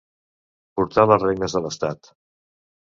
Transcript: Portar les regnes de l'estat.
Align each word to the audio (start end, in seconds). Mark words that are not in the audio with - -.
Portar 0.79 1.05
les 1.11 1.27
regnes 1.27 1.59
de 1.59 1.65
l'estat. 1.67 2.15